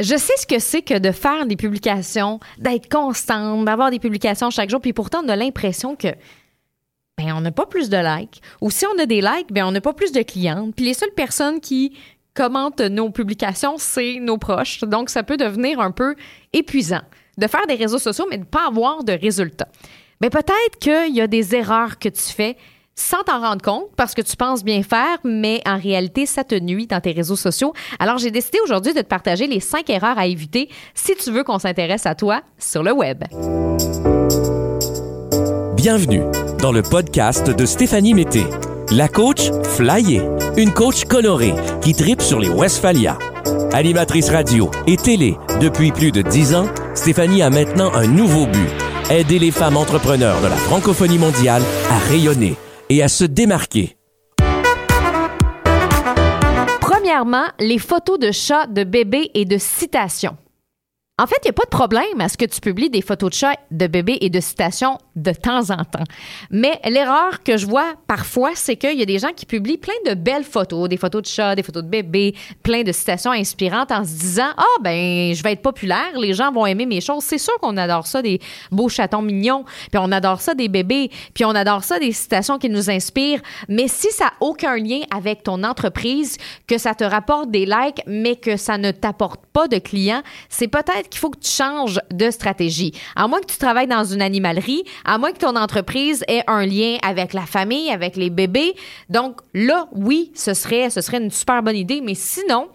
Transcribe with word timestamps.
Je 0.00 0.16
sais 0.16 0.36
ce 0.36 0.46
que 0.46 0.58
c'est 0.58 0.82
que 0.82 0.98
de 0.98 1.10
faire 1.10 1.46
des 1.46 1.56
publications, 1.56 2.38
d'être 2.58 2.88
constante, 2.88 3.64
d'avoir 3.64 3.90
des 3.90 3.98
publications 3.98 4.50
chaque 4.50 4.70
jour, 4.70 4.80
puis 4.80 4.92
pourtant 4.92 5.22
on 5.24 5.28
a 5.28 5.36
l'impression 5.36 5.96
que 5.96 6.08
ben, 7.18 7.32
on 7.34 7.40
n'a 7.40 7.50
pas 7.50 7.66
plus 7.66 7.90
de 7.90 7.96
likes. 7.96 8.40
Ou 8.60 8.70
si 8.70 8.86
on 8.86 8.96
a 9.00 9.04
des 9.04 9.20
likes, 9.20 9.52
ben, 9.52 9.64
on 9.64 9.72
n'a 9.72 9.80
pas 9.80 9.92
plus 9.92 10.12
de 10.12 10.22
clientes. 10.22 10.74
Puis 10.76 10.84
les 10.84 10.94
seules 10.94 11.12
personnes 11.16 11.60
qui 11.60 11.96
commentent 12.32 12.80
nos 12.80 13.10
publications, 13.10 13.76
c'est 13.76 14.20
nos 14.20 14.38
proches. 14.38 14.84
Donc, 14.84 15.10
ça 15.10 15.24
peut 15.24 15.36
devenir 15.36 15.80
un 15.80 15.90
peu 15.90 16.14
épuisant 16.52 17.02
de 17.36 17.46
faire 17.48 17.66
des 17.66 17.74
réseaux 17.74 17.98
sociaux, 17.98 18.26
mais 18.30 18.36
de 18.36 18.42
ne 18.42 18.46
pas 18.46 18.68
avoir 18.68 19.02
de 19.02 19.12
résultats. 19.12 19.68
Mais 20.20 20.30
ben, 20.30 20.40
peut-être 20.42 20.78
qu'il 20.78 21.16
y 21.16 21.20
a 21.20 21.26
des 21.26 21.56
erreurs 21.56 21.98
que 21.98 22.08
tu 22.08 22.22
fais 22.22 22.56
sans 22.98 23.22
t'en 23.22 23.40
rendre 23.40 23.62
compte 23.62 23.86
parce 23.96 24.14
que 24.14 24.22
tu 24.22 24.36
penses 24.36 24.64
bien 24.64 24.82
faire, 24.82 25.18
mais 25.24 25.62
en 25.66 25.78
réalité, 25.78 26.26
ça 26.26 26.44
te 26.44 26.56
nuit 26.56 26.86
dans 26.86 27.00
tes 27.00 27.12
réseaux 27.12 27.36
sociaux. 27.36 27.72
Alors, 28.00 28.18
j'ai 28.18 28.30
décidé 28.30 28.58
aujourd'hui 28.64 28.92
de 28.92 29.00
te 29.00 29.06
partager 29.06 29.46
les 29.46 29.60
cinq 29.60 29.88
erreurs 29.88 30.18
à 30.18 30.26
éviter 30.26 30.68
si 30.94 31.14
tu 31.14 31.30
veux 31.30 31.44
qu'on 31.44 31.60
s'intéresse 31.60 32.06
à 32.06 32.14
toi 32.14 32.42
sur 32.58 32.82
le 32.82 32.92
web. 32.92 33.22
Bienvenue 35.76 36.24
dans 36.60 36.72
le 36.72 36.82
podcast 36.82 37.48
de 37.48 37.64
Stéphanie 37.64 38.14
Mété, 38.14 38.44
la 38.90 39.06
coach 39.06 39.50
flyée, 39.76 40.22
une 40.56 40.72
coach 40.72 41.04
colorée 41.04 41.54
qui 41.80 41.94
tripe 41.94 42.20
sur 42.20 42.40
les 42.40 42.48
Westphalia. 42.48 43.16
Animatrice 43.72 44.30
radio 44.30 44.70
et 44.88 44.96
télé 44.96 45.36
depuis 45.60 45.92
plus 45.92 46.10
de 46.10 46.22
dix 46.22 46.54
ans, 46.54 46.66
Stéphanie 46.94 47.42
a 47.42 47.50
maintenant 47.50 47.92
un 47.94 48.08
nouveau 48.08 48.46
but 48.46 48.68
aider 49.10 49.38
les 49.38 49.52
femmes 49.52 49.76
entrepreneurs 49.76 50.40
de 50.40 50.48
la 50.48 50.56
francophonie 50.56 51.18
mondiale 51.18 51.62
à 51.90 51.98
rayonner 52.10 52.56
et 52.88 53.02
à 53.02 53.08
se 53.08 53.24
démarquer. 53.24 53.96
Premièrement, 56.80 57.46
les 57.58 57.78
photos 57.78 58.18
de 58.18 58.32
chats, 58.32 58.66
de 58.66 58.84
bébés 58.84 59.30
et 59.34 59.44
de 59.44 59.58
citations. 59.58 60.36
En 61.20 61.26
fait, 61.26 61.36
il 61.42 61.46
n'y 61.46 61.50
a 61.50 61.52
pas 61.52 61.64
de 61.64 61.70
problème 61.70 62.20
à 62.20 62.28
ce 62.28 62.36
que 62.36 62.44
tu 62.44 62.60
publies 62.60 62.90
des 62.90 63.02
photos 63.02 63.30
de 63.30 63.34
chats, 63.34 63.56
de 63.72 63.88
bébés 63.88 64.18
et 64.20 64.30
de 64.30 64.38
citations 64.38 64.98
de 65.16 65.32
temps 65.32 65.70
en 65.70 65.84
temps. 65.84 66.04
Mais 66.52 66.78
l'erreur 66.88 67.42
que 67.42 67.56
je 67.56 67.66
vois 67.66 67.94
parfois, 68.06 68.52
c'est 68.54 68.76
qu'il 68.76 68.96
y 68.96 69.02
a 69.02 69.04
des 69.04 69.18
gens 69.18 69.32
qui 69.34 69.44
publient 69.44 69.78
plein 69.78 69.94
de 70.06 70.14
belles 70.14 70.44
photos, 70.44 70.88
des 70.88 70.96
photos 70.96 71.22
de 71.22 71.26
chats, 71.26 71.56
des 71.56 71.64
photos 71.64 71.82
de 71.82 71.88
bébés, 71.88 72.36
plein 72.62 72.84
de 72.84 72.92
citations 72.92 73.32
inspirantes 73.32 73.90
en 73.90 74.04
se 74.04 74.10
disant 74.10 74.50
Ah, 74.56 74.62
oh, 74.62 74.80
ben, 74.80 75.34
je 75.34 75.42
vais 75.42 75.54
être 75.54 75.62
populaire, 75.62 76.16
les 76.16 76.34
gens 76.34 76.52
vont 76.52 76.66
aimer 76.66 76.86
mes 76.86 77.00
choses. 77.00 77.24
C'est 77.24 77.38
sûr 77.38 77.58
qu'on 77.60 77.76
adore 77.76 78.06
ça, 78.06 78.22
des 78.22 78.40
beaux 78.70 78.88
chatons 78.88 79.22
mignons, 79.22 79.64
puis 79.90 80.00
on 80.00 80.12
adore 80.12 80.40
ça, 80.40 80.54
des 80.54 80.68
bébés, 80.68 81.10
puis 81.34 81.44
on 81.44 81.50
adore 81.50 81.82
ça, 81.82 81.98
des 81.98 82.12
citations 82.12 82.58
qui 82.58 82.68
nous 82.68 82.90
inspirent. 82.90 83.40
Mais 83.68 83.88
si 83.88 84.08
ça 84.12 84.26
n'a 84.26 84.32
aucun 84.40 84.76
lien 84.76 85.00
avec 85.10 85.42
ton 85.42 85.64
entreprise, 85.64 86.36
que 86.68 86.78
ça 86.78 86.94
te 86.94 87.02
rapporte 87.02 87.50
des 87.50 87.66
likes, 87.66 88.02
mais 88.06 88.36
que 88.36 88.56
ça 88.56 88.78
ne 88.78 88.92
t'apporte 88.92 89.40
pas 89.52 89.66
de 89.66 89.78
clients, 89.78 90.22
c'est 90.48 90.68
peut-être 90.68 91.07
qu'il 91.08 91.20
faut 91.20 91.30
que 91.30 91.38
tu 91.38 91.50
changes 91.50 92.00
de 92.12 92.30
stratégie. 92.30 92.92
À 93.16 93.28
moins 93.28 93.40
que 93.40 93.46
tu 93.46 93.58
travailles 93.58 93.86
dans 93.86 94.04
une 94.04 94.22
animalerie, 94.22 94.84
à 95.04 95.18
moins 95.18 95.32
que 95.32 95.38
ton 95.38 95.56
entreprise 95.56 96.24
ait 96.28 96.42
un 96.46 96.66
lien 96.66 96.98
avec 97.02 97.32
la 97.32 97.46
famille, 97.46 97.90
avec 97.90 98.16
les 98.16 98.30
bébés. 98.30 98.74
Donc 99.08 99.40
là, 99.54 99.88
oui, 99.92 100.30
ce 100.34 100.54
serait, 100.54 100.90
ce 100.90 101.00
serait 101.00 101.18
une 101.18 101.30
super 101.30 101.62
bonne 101.62 101.76
idée. 101.76 102.00
Mais 102.00 102.14
sinon, 102.14 102.68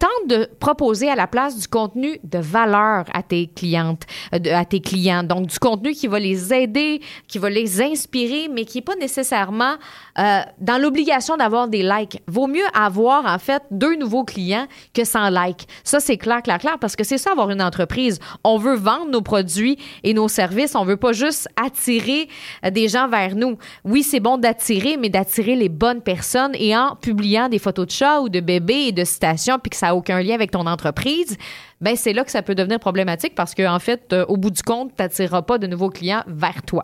tente 0.00 0.28
de 0.28 0.48
proposer 0.58 1.10
à 1.10 1.14
la 1.14 1.26
place 1.26 1.58
du 1.58 1.68
contenu 1.68 2.18
de 2.24 2.38
valeur 2.38 3.04
à 3.12 3.22
tes 3.22 3.46
clientes, 3.46 4.04
euh, 4.34 4.38
à 4.54 4.64
tes 4.64 4.80
clients. 4.80 5.22
Donc, 5.22 5.46
du 5.46 5.58
contenu 5.58 5.92
qui 5.92 6.06
va 6.06 6.18
les 6.18 6.54
aider, 6.54 7.02
qui 7.28 7.38
va 7.38 7.50
les 7.50 7.82
inspirer, 7.82 8.48
mais 8.48 8.64
qui 8.64 8.78
n'est 8.78 8.82
pas 8.82 8.96
nécessairement 8.96 9.74
euh, 10.18 10.40
dans 10.58 10.80
l'obligation 10.80 11.36
d'avoir 11.36 11.68
des 11.68 11.82
likes. 11.82 12.22
Vaut 12.26 12.46
mieux 12.46 12.64
avoir, 12.72 13.26
en 13.26 13.38
fait, 13.38 13.62
deux 13.70 13.94
nouveaux 13.96 14.24
clients 14.24 14.66
que 14.94 15.04
sans 15.04 15.28
likes. 15.28 15.68
Ça, 15.84 16.00
c'est 16.00 16.16
clair, 16.16 16.42
clair, 16.42 16.58
clair, 16.58 16.78
parce 16.80 16.96
que 16.96 17.04
c'est 17.04 17.18
ça, 17.18 17.32
avoir 17.32 17.50
une 17.50 17.62
entreprise. 17.62 18.20
On 18.42 18.56
veut 18.56 18.76
vendre 18.76 19.10
nos 19.10 19.22
produits 19.22 19.78
et 20.02 20.14
nos 20.14 20.28
services. 20.28 20.74
On 20.74 20.84
veut 20.84 20.96
pas 20.96 21.12
juste 21.12 21.46
attirer 21.62 22.28
euh, 22.64 22.70
des 22.70 22.88
gens 22.88 23.06
vers 23.06 23.36
nous. 23.36 23.58
Oui, 23.84 24.02
c'est 24.02 24.20
bon 24.20 24.38
d'attirer, 24.38 24.96
mais 24.96 25.10
d'attirer 25.10 25.56
les 25.56 25.68
bonnes 25.68 26.00
personnes 26.00 26.52
et 26.54 26.74
en 26.74 26.96
publiant 26.96 27.50
des 27.50 27.58
photos 27.58 27.86
de 27.86 27.92
chats 27.92 28.22
ou 28.22 28.30
de 28.30 28.40
bébés 28.40 28.86
et 28.86 28.92
de 28.92 29.04
citations, 29.04 29.58
puis 29.58 29.68
que 29.68 29.76
ça 29.76 29.89
aucun 29.94 30.22
lien 30.22 30.34
avec 30.34 30.50
ton 30.50 30.66
entreprise, 30.66 31.36
ben 31.80 31.96
c'est 31.96 32.12
là 32.12 32.24
que 32.24 32.30
ça 32.30 32.42
peut 32.42 32.54
devenir 32.54 32.78
problématique 32.78 33.34
parce 33.34 33.54
qu'en 33.54 33.74
en 33.74 33.78
fait, 33.78 34.12
euh, 34.12 34.24
au 34.28 34.36
bout 34.36 34.50
du 34.50 34.62
compte, 34.62 34.90
tu 34.96 35.02
n'attireras 35.02 35.42
pas 35.42 35.58
de 35.58 35.66
nouveaux 35.66 35.88
clients 35.88 36.22
vers 36.26 36.62
toi. 36.62 36.82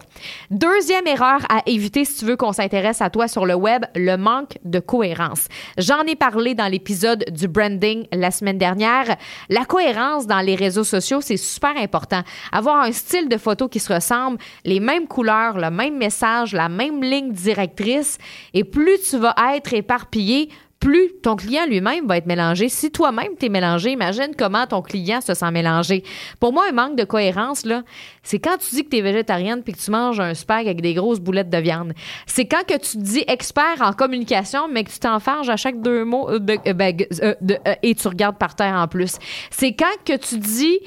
Deuxième 0.50 1.06
erreur 1.06 1.40
à 1.50 1.60
éviter 1.66 2.04
si 2.04 2.18
tu 2.18 2.24
veux 2.24 2.36
qu'on 2.36 2.52
s'intéresse 2.52 3.02
à 3.02 3.10
toi 3.10 3.28
sur 3.28 3.44
le 3.44 3.54
web, 3.54 3.84
le 3.94 4.16
manque 4.16 4.58
de 4.64 4.78
cohérence. 4.78 5.48
J'en 5.76 6.02
ai 6.02 6.16
parlé 6.16 6.54
dans 6.54 6.68
l'épisode 6.68 7.24
du 7.30 7.46
branding 7.46 8.06
la 8.12 8.30
semaine 8.30 8.58
dernière. 8.58 9.16
La 9.50 9.64
cohérence 9.64 10.26
dans 10.26 10.40
les 10.40 10.54
réseaux 10.54 10.84
sociaux, 10.84 11.20
c'est 11.20 11.36
super 11.36 11.76
important. 11.76 12.22
Avoir 12.52 12.82
un 12.82 12.92
style 12.92 13.28
de 13.28 13.36
photo 13.36 13.68
qui 13.68 13.80
se 13.80 13.92
ressemble, 13.92 14.38
les 14.64 14.80
mêmes 14.80 15.06
couleurs, 15.06 15.58
le 15.58 15.70
même 15.70 15.96
message, 15.96 16.52
la 16.52 16.68
même 16.68 17.02
ligne 17.02 17.32
directrice, 17.32 18.18
et 18.54 18.64
plus 18.64 18.98
tu 19.10 19.18
vas 19.18 19.34
être 19.54 19.74
éparpillé, 19.74 20.48
plus 20.86 21.10
ton 21.20 21.34
client 21.34 21.66
lui-même 21.66 22.06
va 22.06 22.16
être 22.16 22.26
mélangé. 22.26 22.68
Si 22.68 22.92
toi-même 22.92 23.34
t'es 23.36 23.48
mélangé, 23.48 23.90
imagine 23.90 24.36
comment 24.38 24.68
ton 24.68 24.82
client 24.82 25.20
se 25.20 25.34
sent 25.34 25.50
mélangé. 25.50 26.04
Pour 26.38 26.52
moi, 26.52 26.66
un 26.68 26.72
manque 26.72 26.94
de 26.94 27.02
cohérence, 27.02 27.66
là, 27.66 27.82
c'est 28.22 28.38
quand 28.38 28.56
tu 28.58 28.72
dis 28.72 28.84
que 28.84 28.90
tu 28.90 28.98
es 28.98 29.00
végétarienne 29.00 29.64
puis 29.64 29.72
que 29.72 29.80
tu 29.80 29.90
manges 29.90 30.20
un 30.20 30.32
spag 30.32 30.66
avec 30.66 30.80
des 30.80 30.94
grosses 30.94 31.18
boulettes 31.18 31.50
de 31.50 31.58
viande. 31.58 31.92
C'est 32.26 32.46
quand 32.46 32.64
que 32.64 32.74
tu 32.74 32.98
te 32.98 33.02
dis 33.02 33.24
expert 33.26 33.80
en 33.80 33.94
communication, 33.94 34.68
mais 34.68 34.84
que 34.84 34.90
tu 34.90 35.00
t'enfarges 35.00 35.48
à 35.48 35.56
chaque 35.56 35.80
deux 35.80 36.04
mots 36.04 36.30
euh, 36.30 36.38
euh, 36.68 36.72
ben, 36.72 36.96
euh, 37.20 37.34
et 37.82 37.96
tu 37.96 38.06
regardes 38.06 38.38
par 38.38 38.54
terre 38.54 38.76
en 38.76 38.86
plus. 38.86 39.16
C'est 39.50 39.72
quand 39.72 39.86
que 40.04 40.16
tu 40.16 40.38
dis 40.38 40.78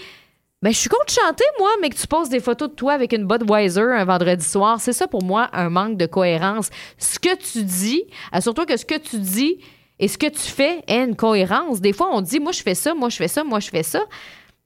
ben, 0.61 0.71
je 0.71 0.77
suis 0.77 0.89
contre 0.89 1.11
chanter, 1.11 1.43
moi, 1.59 1.71
mais 1.81 1.89
que 1.89 1.97
tu 1.97 2.07
poses 2.07 2.29
des 2.29 2.39
photos 2.39 2.69
de 2.69 2.75
toi 2.75 2.93
avec 2.93 3.11
une 3.11 3.25
Budweiser 3.27 3.81
un 3.81 4.05
vendredi 4.05 4.45
soir. 4.45 4.79
C'est 4.79 4.93
ça 4.93 5.09
pour 5.09 5.23
moi 5.25 5.49
un 5.51 5.69
manque 5.69 5.97
de 5.97 6.05
cohérence. 6.05 6.69
Ce 6.97 7.19
que 7.19 7.35
tu 7.35 7.65
dis, 7.65 8.05
surtout 8.39 8.63
que 8.63 8.77
ce 8.77 8.85
que 8.85 8.97
tu 8.97 9.19
dis, 9.19 9.57
et 9.99 10.07
ce 10.07 10.17
que 10.17 10.27
tu 10.27 10.39
fais 10.39 10.83
est 10.87 11.03
une 11.03 11.15
cohérence. 11.15 11.81
Des 11.81 11.93
fois, 11.93 12.09
on 12.11 12.21
dit, 12.21 12.39
moi, 12.39 12.51
je 12.51 12.61
fais 12.61 12.75
ça, 12.75 12.93
moi, 12.93 13.09
je 13.09 13.17
fais 13.17 13.27
ça, 13.27 13.43
moi, 13.43 13.59
je 13.59 13.69
fais 13.69 13.83
ça. 13.83 14.01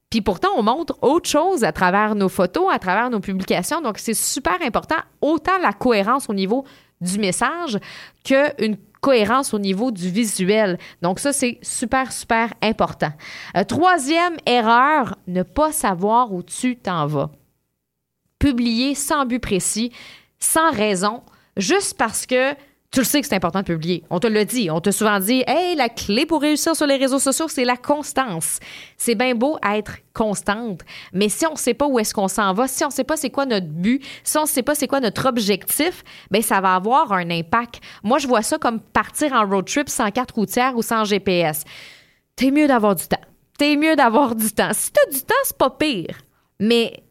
Puis 0.08 0.20
pourtant, 0.20 0.50
on 0.56 0.62
montre 0.62 0.96
autre 1.02 1.28
chose 1.28 1.64
à 1.64 1.72
travers 1.72 2.14
nos 2.14 2.28
photos, 2.28 2.72
à 2.72 2.78
travers 2.78 3.10
nos 3.10 3.20
publications. 3.20 3.80
Donc, 3.80 3.98
c'est 3.98 4.14
super 4.14 4.62
important, 4.62 4.98
autant 5.20 5.58
la 5.60 5.72
cohérence 5.72 6.28
au 6.28 6.34
niveau 6.34 6.64
du 7.00 7.18
message 7.18 7.78
qu'une 8.24 8.76
cohérence 9.04 9.52
au 9.52 9.58
niveau 9.58 9.90
du 9.90 10.08
visuel. 10.08 10.78
Donc 11.02 11.18
ça, 11.18 11.34
c'est 11.34 11.58
super, 11.60 12.10
super 12.10 12.54
important. 12.62 13.12
Euh, 13.54 13.64
troisième 13.64 14.36
erreur, 14.46 15.18
ne 15.26 15.42
pas 15.42 15.72
savoir 15.72 16.32
où 16.32 16.42
tu 16.42 16.76
t'en 16.76 17.06
vas. 17.06 17.30
Publier 18.38 18.94
sans 18.94 19.26
but 19.26 19.40
précis, 19.40 19.92
sans 20.38 20.70
raison, 20.70 21.22
juste 21.58 21.98
parce 21.98 22.24
que 22.24 22.54
tu 22.94 23.00
le 23.00 23.04
sais 23.04 23.20
que 23.20 23.26
c'est 23.26 23.34
important 23.34 23.58
de 23.58 23.64
publier. 23.64 24.04
On 24.08 24.20
te 24.20 24.28
l'a 24.28 24.44
dit. 24.44 24.70
On 24.70 24.80
t'a 24.80 24.92
souvent 24.92 25.18
dit, 25.18 25.42
hey, 25.48 25.74
la 25.74 25.88
clé 25.88 26.26
pour 26.26 26.40
réussir 26.40 26.76
sur 26.76 26.86
les 26.86 26.94
réseaux 26.94 27.18
sociaux, 27.18 27.48
c'est 27.48 27.64
la 27.64 27.76
constance. 27.76 28.60
C'est 28.96 29.16
bien 29.16 29.34
beau 29.34 29.58
être 29.68 29.96
constante, 30.12 30.82
mais 31.12 31.28
si 31.28 31.44
on 31.44 31.54
ne 31.54 31.58
sait 31.58 31.74
pas 31.74 31.88
où 31.88 31.98
est-ce 31.98 32.14
qu'on 32.14 32.28
s'en 32.28 32.52
va, 32.52 32.68
si 32.68 32.84
on 32.84 32.88
ne 32.88 32.92
sait 32.92 33.02
pas 33.02 33.16
c'est 33.16 33.30
quoi 33.30 33.46
notre 33.46 33.66
but, 33.66 34.00
si 34.22 34.38
on 34.38 34.42
ne 34.42 34.46
sait 34.46 34.62
pas 34.62 34.76
c'est 34.76 34.86
quoi 34.86 35.00
notre 35.00 35.26
objectif, 35.26 36.04
ben 36.30 36.40
ça 36.40 36.60
va 36.60 36.76
avoir 36.76 37.12
un 37.12 37.30
impact. 37.30 37.80
Moi, 38.04 38.18
je 38.18 38.28
vois 38.28 38.42
ça 38.42 38.58
comme 38.58 38.78
partir 38.78 39.32
en 39.32 39.44
road 39.44 39.66
trip 39.66 39.88
sans 39.88 40.12
carte 40.12 40.30
routière 40.30 40.76
ou 40.76 40.82
sans 40.82 41.04
GPS. 41.04 41.64
T'es 42.36 42.52
mieux 42.52 42.68
d'avoir 42.68 42.94
du 42.94 43.08
temps. 43.08 43.16
T'es 43.58 43.74
mieux 43.74 43.96
d'avoir 43.96 44.36
du 44.36 44.52
temps. 44.52 44.70
Si 44.72 44.92
t'as 44.92 45.10
du 45.10 45.20
temps, 45.20 45.34
c'est 45.42 45.58
pas 45.58 45.70
pire. 45.70 46.18
Mais 46.60 47.03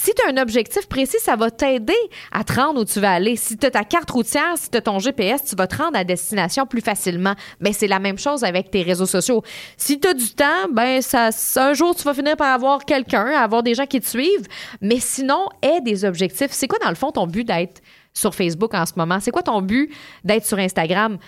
si 0.00 0.14
tu 0.14 0.22
as 0.22 0.30
un 0.30 0.36
objectif 0.40 0.86
précis, 0.86 1.16
ça 1.20 1.34
va 1.34 1.50
t'aider 1.50 1.92
à 2.30 2.44
te 2.44 2.52
rendre 2.52 2.82
où 2.82 2.84
tu 2.84 3.00
vas 3.00 3.12
aller. 3.12 3.34
Si 3.34 3.56
tu 3.56 3.66
as 3.66 3.70
ta 3.70 3.82
carte 3.82 4.10
routière, 4.10 4.56
si 4.56 4.70
tu 4.70 4.78
as 4.78 4.80
ton 4.80 5.00
GPS, 5.00 5.44
tu 5.44 5.56
vas 5.56 5.66
te 5.66 5.76
rendre 5.76 5.98
à 5.98 6.04
destination 6.04 6.66
plus 6.66 6.80
facilement. 6.80 7.34
Mais 7.60 7.70
ben, 7.70 7.72
c'est 7.72 7.88
la 7.88 7.98
même 7.98 8.18
chose 8.18 8.44
avec 8.44 8.70
tes 8.70 8.82
réseaux 8.82 9.06
sociaux. 9.06 9.42
Si 9.76 9.98
tu 9.98 10.06
as 10.06 10.14
du 10.14 10.30
temps, 10.30 10.68
ben 10.72 11.02
ça, 11.02 11.30
un 11.56 11.72
jour 11.72 11.96
tu 11.96 12.04
vas 12.04 12.14
finir 12.14 12.36
par 12.36 12.54
avoir 12.54 12.84
quelqu'un, 12.84 13.26
avoir 13.26 13.64
des 13.64 13.74
gens 13.74 13.86
qui 13.86 14.00
te 14.00 14.06
suivent. 14.06 14.46
Mais 14.80 15.00
sinon, 15.00 15.48
aie 15.62 15.80
des 15.80 16.04
objectifs. 16.04 16.52
C'est 16.52 16.68
quoi 16.68 16.78
dans 16.78 16.90
le 16.90 16.94
fond 16.94 17.10
ton 17.10 17.26
but 17.26 17.44
d'être 17.44 17.80
sur 18.14 18.34
Facebook 18.34 18.74
en 18.74 18.86
ce 18.86 18.92
moment? 18.96 19.18
C'est 19.20 19.32
quoi 19.32 19.42
ton 19.42 19.60
but 19.62 19.92
d'être 20.22 20.46
sur 20.46 20.58
Instagram? 20.58 21.18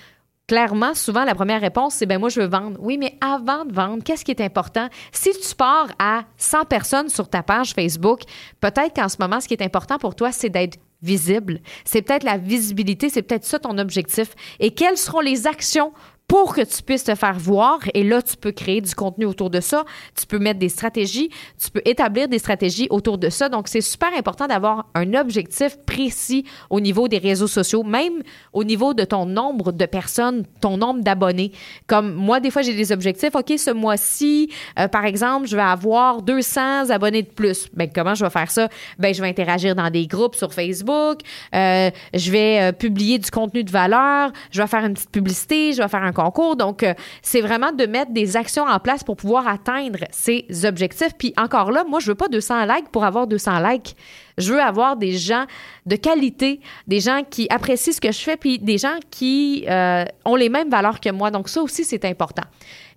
Clairement, 0.51 0.97
souvent, 0.97 1.23
la 1.23 1.37
première 1.37 1.61
réponse, 1.61 1.95
c'est 1.95 2.07
ben 2.07 2.19
moi, 2.19 2.29
je 2.29 2.41
veux 2.41 2.49
vendre. 2.49 2.77
Oui, 2.81 2.99
mais 2.99 3.17
avant 3.21 3.65
de 3.65 3.73
vendre, 3.73 4.03
qu'est-ce 4.03 4.25
qui 4.25 4.33
est 4.33 4.41
important? 4.41 4.89
Si 5.13 5.31
tu 5.31 5.55
pars 5.55 5.87
à 6.01 6.25
100 6.39 6.65
personnes 6.65 7.09
sur 7.09 7.29
ta 7.29 7.45
page 7.45 7.73
Facebook, 7.73 8.23
peut-être 8.61 8.97
qu'en 8.97 9.09
ce 9.09 9.15
moment, 9.21 9.41
ce 9.41 9.47
qui 9.47 9.55
est 9.55 9.63
important 9.63 9.97
pour 9.99 10.17
toi, 10.17 10.33
c'est 10.33 10.49
d'être 10.49 10.77
visible. 11.03 11.61
C'est 11.85 12.03
peut-être 12.03 12.25
la 12.25 12.37
visibilité, 12.37 13.11
c'est 13.11 13.23
peut-être 13.23 13.45
ça 13.45 13.61
ton 13.61 13.79
objectif. 13.79 14.35
Et 14.59 14.73
quelles 14.73 14.97
seront 14.97 15.21
les 15.21 15.47
actions 15.47 15.93
pour 16.31 16.55
que 16.55 16.61
tu 16.61 16.81
puisses 16.85 17.03
te 17.03 17.17
faire 17.17 17.37
voir. 17.37 17.81
Et 17.93 18.05
là, 18.05 18.23
tu 18.23 18.37
peux 18.37 18.53
créer 18.53 18.81
du 18.81 18.95
contenu 18.95 19.25
autour 19.25 19.51
de 19.51 19.59
ça. 19.59 19.85
Tu 20.17 20.27
peux 20.27 20.39
mettre 20.39 20.61
des 20.61 20.69
stratégies. 20.69 21.29
Tu 21.61 21.73
peux 21.73 21.83
établir 21.85 22.29
des 22.29 22.39
stratégies 22.39 22.87
autour 22.91 23.19
de 23.19 23.29
ça. 23.31 23.49
Donc, 23.49 23.67
c'est 23.67 23.81
super 23.81 24.11
important 24.17 24.47
d'avoir 24.47 24.87
un 24.95 25.15
objectif 25.15 25.77
précis 25.85 26.45
au 26.71 26.79
niveau 26.79 27.09
des 27.09 27.19
réseaux 27.19 27.49
sociaux, 27.49 27.83
même 27.83 28.23
au 28.53 28.63
niveau 28.63 28.95
de 28.95 29.03
ton 29.03 29.27
nombre 29.27 29.73
de 29.73 29.87
personnes, 29.87 30.45
ton 30.61 30.77
nombre 30.77 31.01
d'abonnés. 31.01 31.51
Comme 31.89 32.15
moi, 32.15 32.39
des 32.39 32.53
fois, 32.53 32.63
j'ai 32.63 32.75
des 32.75 32.93
objectifs. 32.93 33.35
OK, 33.35 33.53
ce 33.59 33.73
mois-ci, 33.73 34.53
euh, 34.79 34.87
par 34.87 35.07
exemple, 35.07 35.49
je 35.49 35.57
vais 35.57 35.63
avoir 35.63 36.23
200 36.23 36.91
abonnés 36.91 37.23
de 37.23 37.31
plus. 37.31 37.67
Ben, 37.75 37.91
comment 37.93 38.15
je 38.15 38.25
vais 38.25 38.31
faire 38.31 38.53
ça? 38.53 38.69
Ben, 39.01 39.13
je 39.13 39.21
vais 39.21 39.29
interagir 39.29 39.75
dans 39.75 39.91
des 39.91 40.07
groupes 40.07 40.37
sur 40.37 40.55
Facebook. 40.55 41.23
Euh, 41.57 41.91
je 42.15 42.31
vais 42.31 42.61
euh, 42.61 42.71
publier 42.71 43.19
du 43.19 43.33
contenu 43.33 43.65
de 43.65 43.71
valeur. 43.73 44.31
Je 44.53 44.63
vais 44.63 44.69
faire 44.69 44.85
une 44.85 44.95
petite 44.95 45.11
publicité. 45.11 45.73
Je 45.73 45.83
vais 45.83 45.89
faire 45.89 46.05
un 46.05 46.13
Donc, 46.57 46.83
euh, 46.83 46.95
c'est 47.23 47.41
vraiment 47.41 47.73
de 47.73 47.87
mettre 47.87 48.13
des 48.13 48.37
actions 48.37 48.65
en 48.65 48.79
place 48.79 49.03
pour 49.03 49.17
pouvoir 49.17 49.49
atteindre 49.49 49.99
ces 50.11 50.47
objectifs. 50.65 51.15
Puis 51.19 51.33
encore 51.37 51.71
là, 51.71 51.85
moi, 51.85 52.01
je 52.01 52.07
veux 52.07 52.15
pas 52.15 52.29
200 52.29 52.65
likes 52.65 52.91
pour 52.91 53.05
avoir 53.05 53.27
200 53.27 53.59
likes. 53.61 53.97
Je 54.39 54.53
veux 54.53 54.61
avoir 54.61 54.97
des 54.97 55.13
gens 55.13 55.45
de 55.87 55.97
qualité, 55.97 56.61
des 56.87 57.01
gens 57.01 57.23
qui 57.29 57.47
apprécient 57.51 57.93
ce 57.93 58.01
que 58.01 58.13
je 58.13 58.21
fais, 58.21 58.37
puis 58.37 58.59
des 58.59 58.79
gens 58.79 58.99
qui 59.11 59.65
euh, 59.69 60.05
ont 60.25 60.37
les 60.37 60.49
mêmes 60.49 60.71
valeurs 60.71 61.01
que 61.01 61.11
moi. 61.11 61.31
Donc, 61.31 61.49
ça 61.49 61.63
aussi, 61.63 61.85
c'est 61.85 62.05
important. 62.05 62.45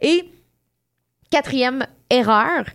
Et 0.02 0.30
quatrième 1.30 1.86
erreur, 2.10 2.66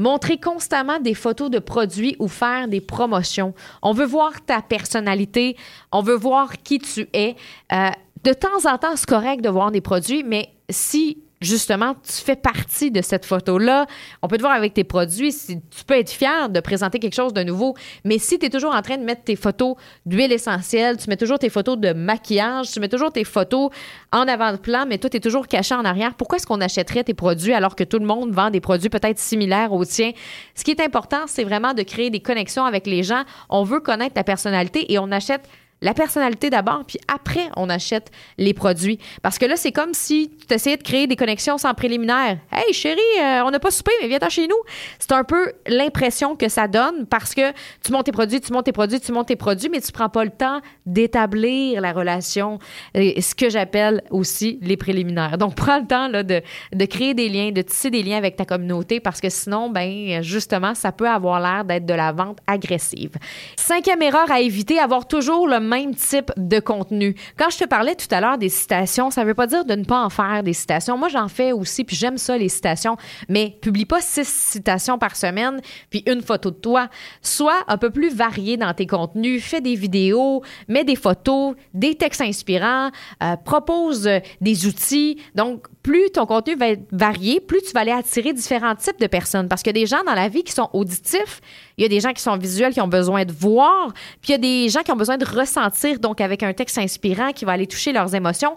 Montrer 0.00 0.38
constamment 0.38 0.98
des 0.98 1.12
photos 1.12 1.50
de 1.50 1.58
produits 1.58 2.16
ou 2.18 2.26
faire 2.26 2.68
des 2.68 2.80
promotions. 2.80 3.52
On 3.82 3.92
veut 3.92 4.06
voir 4.06 4.42
ta 4.46 4.62
personnalité, 4.62 5.58
on 5.92 6.00
veut 6.00 6.14
voir 6.14 6.52
qui 6.62 6.78
tu 6.78 7.06
es. 7.12 7.36
Euh, 7.70 7.90
de 8.24 8.32
temps 8.32 8.70
en 8.70 8.78
temps, 8.78 8.96
c'est 8.96 9.08
correct 9.08 9.42
de 9.42 9.48
voir 9.48 9.70
des 9.70 9.80
produits, 9.80 10.22
mais 10.24 10.50
si 10.68 11.22
justement 11.40 11.94
tu 11.94 12.12
fais 12.12 12.36
partie 12.36 12.90
de 12.90 13.00
cette 13.00 13.24
photo-là, 13.24 13.86
on 14.20 14.28
peut 14.28 14.36
te 14.36 14.42
voir 14.42 14.52
avec 14.52 14.74
tes 14.74 14.84
produits, 14.84 15.32
si 15.32 15.58
tu 15.58 15.84
peux 15.86 15.94
être 15.94 16.10
fier 16.10 16.50
de 16.50 16.60
présenter 16.60 16.98
quelque 16.98 17.14
chose 17.14 17.32
de 17.32 17.42
nouveau, 17.42 17.74
mais 18.04 18.18
si 18.18 18.38
tu 18.38 18.46
es 18.46 18.50
toujours 18.50 18.74
en 18.74 18.82
train 18.82 18.98
de 18.98 19.04
mettre 19.04 19.24
tes 19.24 19.36
photos 19.36 19.76
d'huile 20.04 20.32
essentielle, 20.32 20.98
tu 20.98 21.08
mets 21.08 21.16
toujours 21.16 21.38
tes 21.38 21.48
photos 21.48 21.78
de 21.78 21.94
maquillage, 21.94 22.70
tu 22.70 22.78
mets 22.78 22.88
toujours 22.88 23.10
tes 23.10 23.24
photos 23.24 23.70
en 24.12 24.28
avant-plan, 24.28 24.84
mais 24.86 24.98
toi, 24.98 25.08
tu 25.08 25.16
es 25.16 25.20
toujours 25.20 25.48
caché 25.48 25.74
en 25.74 25.84
arrière, 25.84 26.14
pourquoi 26.14 26.36
est-ce 26.36 26.46
qu'on 26.46 26.60
achèterait 26.60 27.04
tes 27.04 27.14
produits 27.14 27.54
alors 27.54 27.74
que 27.74 27.84
tout 27.84 27.98
le 27.98 28.06
monde 28.06 28.32
vend 28.32 28.50
des 28.50 28.60
produits 28.60 28.90
peut-être 28.90 29.18
similaires 29.18 29.72
aux 29.72 29.84
tiens? 29.86 30.12
Ce 30.54 30.62
qui 30.62 30.72
est 30.72 30.80
important, 30.80 31.22
c'est 31.26 31.44
vraiment 31.44 31.72
de 31.72 31.82
créer 31.82 32.10
des 32.10 32.20
connexions 32.20 32.64
avec 32.64 32.86
les 32.86 33.02
gens. 33.02 33.22
On 33.48 33.64
veut 33.64 33.80
connaître 33.80 34.14
ta 34.14 34.24
personnalité 34.24 34.92
et 34.92 34.98
on 34.98 35.10
achète 35.10 35.48
la 35.82 35.94
personnalité 35.94 36.50
d'abord, 36.50 36.84
puis 36.86 36.98
après, 37.08 37.48
on 37.56 37.70
achète 37.70 38.10
les 38.38 38.54
produits. 38.54 38.98
Parce 39.22 39.38
que 39.38 39.46
là, 39.46 39.56
c'est 39.56 39.72
comme 39.72 39.94
si 39.94 40.30
tu 40.46 40.54
essayais 40.54 40.76
de 40.76 40.82
créer 40.82 41.06
des 41.06 41.16
connexions 41.16 41.58
sans 41.58 41.72
préliminaire. 41.74 42.38
Hey, 42.52 42.72
chérie, 42.72 43.00
euh, 43.20 43.42
on 43.44 43.50
n'a 43.50 43.58
pas 43.58 43.70
soupé, 43.70 43.92
mais 44.00 44.08
viens-t'en 44.08 44.28
chez 44.28 44.46
nous. 44.46 44.56
C'est 44.98 45.12
un 45.12 45.24
peu 45.24 45.52
l'impression 45.66 46.36
que 46.36 46.48
ça 46.48 46.68
donne 46.68 47.06
parce 47.06 47.34
que 47.34 47.52
tu 47.82 47.92
montes 47.92 48.06
tes 48.06 48.12
produits, 48.12 48.40
tu 48.40 48.52
montes 48.52 48.66
tes 48.66 48.72
produits, 48.72 49.00
tu 49.00 49.12
montes 49.12 49.28
tes 49.28 49.36
produits, 49.36 49.68
mais 49.70 49.80
tu 49.80 49.92
prends 49.92 50.08
pas 50.08 50.24
le 50.24 50.30
temps 50.30 50.60
d'établir 50.84 51.80
la 51.80 51.92
relation, 51.92 52.58
ce 52.94 53.34
que 53.34 53.48
j'appelle 53.48 54.02
aussi 54.10 54.58
les 54.62 54.76
préliminaires. 54.76 55.38
Donc, 55.38 55.54
prends 55.54 55.78
le 55.78 55.86
temps 55.86 56.08
là, 56.08 56.22
de, 56.22 56.42
de 56.72 56.84
créer 56.84 57.14
des 57.14 57.28
liens, 57.28 57.52
de 57.52 57.62
tisser 57.62 57.90
des 57.90 58.02
liens 58.02 58.18
avec 58.18 58.36
ta 58.36 58.44
communauté 58.44 59.00
parce 59.00 59.20
que 59.20 59.30
sinon, 59.30 59.70
ben 59.70 60.22
justement, 60.22 60.74
ça 60.74 60.92
peut 60.92 61.08
avoir 61.08 61.40
l'air 61.40 61.64
d'être 61.64 61.86
de 61.86 61.94
la 61.94 62.12
vente 62.12 62.38
agressive. 62.46 63.12
Cinquième 63.56 64.02
erreur 64.02 64.30
à 64.30 64.40
éviter, 64.40 64.78
avoir 64.78 65.08
toujours 65.08 65.48
le 65.48 65.69
même 65.70 65.94
type 65.94 66.30
de 66.36 66.60
contenu. 66.60 67.14
Quand 67.38 67.50
je 67.50 67.58
te 67.58 67.64
parlais 67.64 67.94
tout 67.94 68.06
à 68.10 68.20
l'heure 68.20 68.38
des 68.38 68.48
citations, 68.48 69.10
ça 69.10 69.22
ne 69.22 69.26
veut 69.26 69.34
pas 69.34 69.46
dire 69.46 69.64
de 69.64 69.74
ne 69.74 69.84
pas 69.84 70.04
en 70.04 70.10
faire 70.10 70.42
des 70.42 70.52
citations. 70.52 70.98
Moi, 70.98 71.08
j'en 71.08 71.28
fais 71.28 71.52
aussi, 71.52 71.84
puis 71.84 71.96
j'aime 71.96 72.18
ça, 72.18 72.36
les 72.36 72.48
citations, 72.48 72.96
mais 73.28 73.56
publie 73.62 73.86
pas 73.86 74.00
six 74.00 74.28
citations 74.28 74.98
par 74.98 75.16
semaine, 75.16 75.60
puis 75.88 76.02
une 76.06 76.22
photo 76.22 76.50
de 76.50 76.56
toi. 76.56 76.88
Sois 77.22 77.64
un 77.68 77.78
peu 77.78 77.90
plus 77.90 78.14
varié 78.14 78.56
dans 78.56 78.74
tes 78.74 78.86
contenus, 78.86 79.42
fais 79.42 79.60
des 79.60 79.74
vidéos, 79.74 80.42
mets 80.68 80.84
des 80.84 80.96
photos, 80.96 81.54
des 81.72 81.94
textes 81.94 82.20
inspirants, 82.20 82.90
euh, 83.22 83.36
propose 83.36 84.08
des 84.40 84.66
outils. 84.66 85.18
Donc, 85.34 85.66
plus 85.82 86.10
ton 86.10 86.26
contenu 86.26 86.56
va 86.56 86.68
être 86.68 86.86
varié, 86.92 87.40
plus 87.40 87.62
tu 87.62 87.72
vas 87.72 87.80
aller 87.80 87.92
attirer 87.92 88.32
différents 88.32 88.74
types 88.74 89.00
de 89.00 89.06
personnes. 89.06 89.48
Parce 89.48 89.62
a 89.70 89.72
des 89.72 89.86
gens 89.86 90.02
dans 90.04 90.14
la 90.14 90.28
vie 90.28 90.42
qui 90.42 90.52
sont 90.52 90.68
auditifs, 90.72 91.40
il 91.80 91.84
y 91.84 91.86
a 91.86 91.88
des 91.88 92.00
gens 92.00 92.12
qui 92.12 92.20
sont 92.20 92.36
visuels, 92.36 92.74
qui 92.74 92.80
ont 92.82 92.88
besoin 92.88 93.24
de 93.24 93.32
voir, 93.32 93.94
puis 94.20 94.28
il 94.28 94.30
y 94.32 94.34
a 94.34 94.38
des 94.38 94.68
gens 94.68 94.82
qui 94.82 94.92
ont 94.92 94.96
besoin 94.96 95.16
de 95.16 95.24
ressentir, 95.24 95.98
donc 95.98 96.20
avec 96.20 96.42
un 96.42 96.52
texte 96.52 96.76
inspirant 96.76 97.32
qui 97.32 97.46
va 97.46 97.52
aller 97.52 97.66
toucher 97.66 97.90
leurs 97.90 98.14
émotions. 98.14 98.54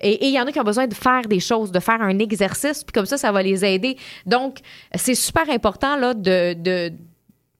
Et, 0.00 0.26
il 0.26 0.34
y 0.34 0.40
en 0.40 0.46
a 0.46 0.50
qui 0.50 0.58
ont 0.58 0.64
besoin 0.64 0.88
de 0.88 0.94
faire 0.94 1.22
des 1.22 1.38
choses, 1.38 1.70
de 1.70 1.78
faire 1.78 2.02
un 2.02 2.18
exercice, 2.18 2.82
puis 2.82 2.92
comme 2.92 3.06
ça, 3.06 3.16
ça 3.16 3.30
va 3.30 3.44
les 3.44 3.64
aider. 3.64 3.96
Donc, 4.26 4.58
c'est 4.96 5.14
super 5.14 5.48
important 5.50 5.94
là, 5.96 6.14
de, 6.14 6.90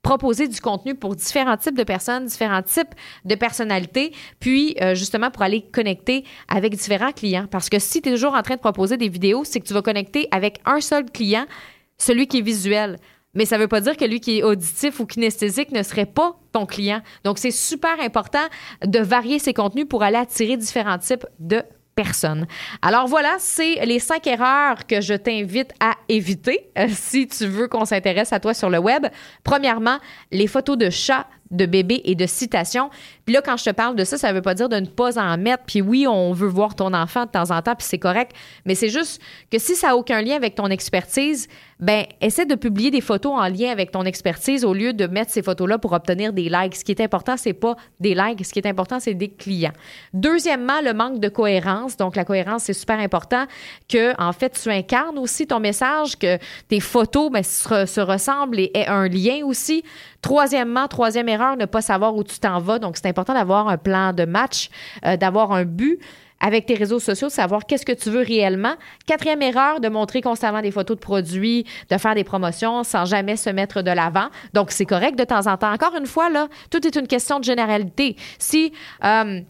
proposer 0.02 0.48
du 0.48 0.60
contenu 0.60 0.96
pour 0.96 1.14
différents 1.14 1.56
types 1.56 1.78
de 1.78 1.84
personnes, 1.84 2.26
différents 2.26 2.62
types 2.62 2.94
de 3.24 3.36
personnalités, 3.36 4.12
puis 4.40 4.76
euh, 4.82 4.96
justement 4.96 5.30
pour 5.30 5.42
aller 5.42 5.62
connecter 5.62 6.24
avec 6.48 6.74
différents 6.74 7.12
clients. 7.12 7.46
Parce 7.48 7.70
que 7.70 7.78
si 7.78 8.02
tu 8.02 8.08
es 8.08 8.12
toujours 8.12 8.34
en 8.34 8.42
train 8.42 8.56
de 8.56 8.60
proposer 8.60 8.96
des 8.96 9.08
vidéos, 9.08 9.44
c'est 9.44 9.60
que 9.60 9.66
tu 9.66 9.74
vas 9.74 9.80
connecter 9.80 10.26
avec 10.32 10.58
un 10.66 10.80
seul 10.80 11.04
client, 11.08 11.46
celui 11.98 12.26
qui 12.26 12.38
est 12.38 12.42
visuel. 12.42 12.98
Mais 13.34 13.44
ça 13.44 13.56
ne 13.56 13.62
veut 13.62 13.68
pas 13.68 13.80
dire 13.80 13.96
que 13.96 14.04
lui 14.04 14.20
qui 14.20 14.38
est 14.38 14.42
auditif 14.42 15.00
ou 15.00 15.06
kinesthésique 15.06 15.72
ne 15.72 15.82
serait 15.82 16.06
pas 16.06 16.36
ton 16.52 16.66
client. 16.66 17.00
Donc, 17.24 17.38
c'est 17.38 17.50
super 17.50 18.00
important 18.00 18.46
de 18.84 18.98
varier 18.98 19.38
ses 19.38 19.54
contenus 19.54 19.86
pour 19.88 20.02
aller 20.02 20.16
attirer 20.16 20.56
différents 20.56 20.98
types 20.98 21.26
de 21.38 21.62
personne. 21.94 22.46
Alors 22.82 23.06
voilà, 23.06 23.36
c'est 23.38 23.84
les 23.86 23.98
cinq 23.98 24.26
erreurs 24.26 24.86
que 24.86 25.00
je 25.00 25.14
t'invite 25.14 25.72
à 25.80 25.94
éviter 26.08 26.70
euh, 26.78 26.86
si 26.90 27.28
tu 27.28 27.46
veux 27.46 27.68
qu'on 27.68 27.84
s'intéresse 27.84 28.32
à 28.32 28.40
toi 28.40 28.54
sur 28.54 28.70
le 28.70 28.78
web. 28.78 29.06
Premièrement, 29.44 29.98
les 30.32 30.46
photos 30.46 30.76
de 30.76 30.90
chats 30.90 31.26
de 31.50 31.66
bébés 31.66 32.00
et 32.04 32.14
de 32.14 32.26
citations. 32.26 32.90
Puis 33.24 33.34
là, 33.34 33.42
quand 33.42 33.56
je 33.56 33.64
te 33.64 33.70
parle 33.70 33.96
de 33.96 34.04
ça, 34.04 34.18
ça 34.18 34.30
ne 34.30 34.34
veut 34.34 34.42
pas 34.42 34.54
dire 34.54 34.68
de 34.68 34.76
ne 34.76 34.86
pas 34.86 35.18
en 35.18 35.36
mettre. 35.38 35.64
Puis 35.66 35.82
oui, 35.82 36.06
on 36.06 36.32
veut 36.32 36.48
voir 36.48 36.74
ton 36.74 36.92
enfant 36.94 37.26
de 37.26 37.30
temps 37.30 37.50
en 37.50 37.62
temps, 37.62 37.74
puis 37.74 37.86
c'est 37.86 37.98
correct. 37.98 38.32
Mais 38.64 38.74
c'est 38.74 38.88
juste 38.88 39.20
que 39.50 39.58
si 39.58 39.74
ça 39.76 39.88
n'a 39.88 39.96
aucun 39.96 40.22
lien 40.22 40.36
avec 40.36 40.54
ton 40.54 40.66
expertise, 40.66 41.48
ben 41.80 42.04
essaie 42.20 42.46
de 42.46 42.54
publier 42.54 42.90
des 42.90 43.00
photos 43.00 43.32
en 43.34 43.48
lien 43.48 43.70
avec 43.70 43.90
ton 43.90 44.04
expertise 44.04 44.64
au 44.64 44.72
lieu 44.72 44.92
de 44.92 45.06
mettre 45.06 45.30
ces 45.30 45.42
photos-là 45.42 45.78
pour 45.78 45.92
obtenir 45.92 46.32
des 46.32 46.48
likes. 46.48 46.76
Ce 46.76 46.84
qui 46.84 46.92
est 46.92 47.00
important, 47.00 47.36
c'est 47.36 47.52
pas 47.52 47.76
des 48.00 48.14
likes. 48.14 48.44
Ce 48.44 48.52
qui 48.52 48.58
est 48.58 48.66
important, 48.66 49.00
c'est 49.00 49.14
des 49.14 49.28
clients. 49.28 49.72
Deuxièmement, 50.12 50.80
le 50.82 50.94
manque 50.94 51.20
de 51.20 51.28
cohérence. 51.28 51.96
Donc, 51.96 52.16
la 52.16 52.24
cohérence, 52.24 52.64
c'est 52.64 52.72
super 52.72 52.98
important 52.98 53.44
que, 53.88 54.20
en 54.20 54.32
fait, 54.32 54.58
tu 54.60 54.70
incarnes 54.70 55.18
aussi 55.18 55.46
ton 55.46 55.60
message, 55.60 56.16
que 56.18 56.38
tes 56.68 56.80
photos 56.80 57.30
ben, 57.30 57.42
se, 57.42 58.00
ressemblent 58.00 58.58
et 58.58 58.70
aient 58.74 58.86
un 58.86 59.08
lien 59.08 59.40
aussi. 59.44 59.84
Troisièmement, 60.22 60.88
troisième 60.88 61.28
erreur, 61.34 61.56
ne 61.56 61.66
pas 61.66 61.82
savoir 61.82 62.16
où 62.16 62.24
tu 62.24 62.38
t'en 62.38 62.58
vas. 62.58 62.78
Donc, 62.78 62.96
c'est 62.96 63.08
important 63.08 63.34
d'avoir 63.34 63.68
un 63.68 63.76
plan 63.76 64.12
de 64.12 64.24
match, 64.24 64.70
euh, 65.04 65.16
d'avoir 65.16 65.52
un 65.52 65.64
but 65.64 65.98
avec 66.40 66.66
tes 66.66 66.74
réseaux 66.74 66.98
sociaux, 66.98 67.28
savoir 67.30 67.64
qu'est-ce 67.64 67.86
que 67.86 67.92
tu 67.92 68.10
veux 68.10 68.22
réellement. 68.22 68.74
Quatrième 69.06 69.40
erreur, 69.40 69.80
de 69.80 69.88
montrer 69.88 70.20
constamment 70.20 70.60
des 70.60 70.70
photos 70.70 70.96
de 70.96 71.00
produits, 71.00 71.64
de 71.90 71.96
faire 71.96 72.14
des 72.14 72.24
promotions 72.24 72.84
sans 72.84 73.06
jamais 73.06 73.36
se 73.36 73.48
mettre 73.50 73.82
de 73.82 73.90
l'avant. 73.90 74.28
Donc, 74.52 74.70
c'est 74.70 74.84
correct 74.84 75.18
de 75.18 75.24
temps 75.24 75.46
en 75.46 75.56
temps. 75.56 75.72
Encore 75.72 75.96
une 75.96 76.06
fois, 76.06 76.28
là, 76.28 76.48
tout 76.70 76.86
est 76.86 76.96
une 76.96 77.06
question 77.06 77.38
de 77.38 77.44
généralité. 77.44 78.16
Si 78.38 78.72
euh, 79.04 79.40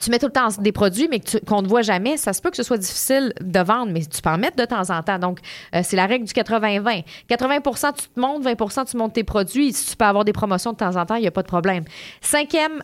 tu 0.00 0.10
mets 0.10 0.18
tout 0.18 0.26
le 0.26 0.32
temps 0.32 0.48
des 0.58 0.72
produits, 0.72 1.08
mais 1.10 1.20
qu'on 1.46 1.60
ne 1.60 1.68
voit 1.68 1.82
jamais, 1.82 2.16
ça 2.16 2.32
se 2.32 2.40
peut 2.40 2.50
que 2.50 2.56
ce 2.56 2.62
soit 2.62 2.78
difficile 2.78 3.34
de 3.40 3.60
vendre, 3.60 3.92
mais 3.92 4.00
tu 4.00 4.22
peux 4.22 4.30
en 4.30 4.38
mettre 4.38 4.56
de 4.56 4.64
temps 4.64 4.88
en 4.88 5.02
temps. 5.02 5.18
Donc, 5.18 5.40
euh, 5.74 5.82
c'est 5.84 5.96
la 5.96 6.06
règle 6.06 6.24
du 6.24 6.32
80-20. 6.32 7.04
80%, 7.28 7.92
tu 7.94 8.08
te 8.08 8.18
montes, 8.18 8.42
20% 8.42 8.90
tu 8.90 8.96
montes 8.96 9.12
tes 9.12 9.24
produits. 9.24 9.72
Si 9.74 9.90
tu 9.90 9.96
peux 9.96 10.06
avoir 10.06 10.24
des 10.24 10.32
promotions 10.32 10.72
de 10.72 10.78
temps 10.78 10.96
en 10.96 11.04
temps, 11.04 11.16
il 11.16 11.20
n'y 11.20 11.28
a 11.28 11.30
pas 11.32 11.42
de 11.42 11.48
problème. 11.48 11.84
Cinquièmement, 12.22 12.80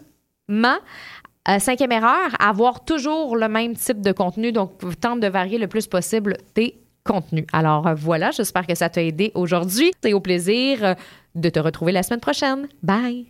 euh, 1.48 1.58
cinquième 1.58 1.92
erreur, 1.92 2.30
avoir 2.38 2.84
toujours 2.84 3.34
le 3.36 3.48
même 3.48 3.74
type 3.74 4.02
de 4.02 4.12
contenu. 4.12 4.52
Donc, 4.52 4.72
tente 5.00 5.20
de 5.20 5.28
varier 5.28 5.56
le 5.56 5.68
plus 5.68 5.86
possible 5.86 6.36
tes 6.52 6.78
contenus. 7.02 7.46
Alors, 7.54 7.86
euh, 7.86 7.94
voilà, 7.94 8.30
j'espère 8.30 8.66
que 8.66 8.74
ça 8.74 8.90
t'a 8.90 9.02
aidé 9.02 9.32
aujourd'hui. 9.34 9.90
C'est 10.02 10.12
au 10.12 10.20
plaisir 10.20 10.96
de 11.34 11.48
te 11.48 11.60
retrouver 11.60 11.92
la 11.92 12.02
semaine 12.02 12.20
prochaine. 12.20 12.68
Bye! 12.82 13.26